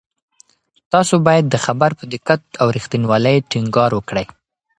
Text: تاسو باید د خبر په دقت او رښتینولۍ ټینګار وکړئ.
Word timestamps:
تاسو 0.93 1.15
باید 1.27 1.45
د 1.49 1.55
خبر 1.65 1.89
په 1.99 2.03
دقت 2.13 2.41
او 2.61 2.67
رښتینولۍ 2.75 3.37
ټینګار 3.51 3.91
وکړئ. 3.95 4.25